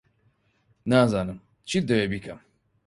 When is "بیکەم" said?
2.11-2.39